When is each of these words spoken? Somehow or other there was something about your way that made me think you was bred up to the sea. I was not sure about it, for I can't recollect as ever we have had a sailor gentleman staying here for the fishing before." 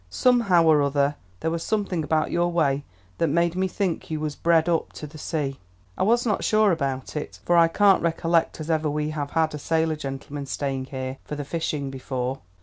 Somehow 0.09 0.63
or 0.63 0.81
other 0.81 1.15
there 1.41 1.51
was 1.51 1.61
something 1.61 2.03
about 2.03 2.31
your 2.31 2.51
way 2.51 2.83
that 3.19 3.27
made 3.27 3.55
me 3.55 3.67
think 3.67 4.09
you 4.09 4.19
was 4.19 4.35
bred 4.35 4.67
up 4.67 4.93
to 4.93 5.05
the 5.05 5.19
sea. 5.19 5.59
I 5.95 6.01
was 6.01 6.25
not 6.25 6.43
sure 6.43 6.71
about 6.71 7.15
it, 7.15 7.39
for 7.45 7.55
I 7.55 7.67
can't 7.67 8.01
recollect 8.01 8.59
as 8.59 8.71
ever 8.71 8.89
we 8.89 9.11
have 9.11 9.29
had 9.29 9.53
a 9.53 9.59
sailor 9.59 9.95
gentleman 9.95 10.47
staying 10.47 10.85
here 10.85 11.19
for 11.23 11.35
the 11.35 11.45
fishing 11.45 11.91
before." 11.91 12.39